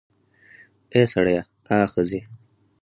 اې 0.93 1.01
سړیه, 1.13 1.41
آ 1.75 1.77
ښځې 1.91 2.21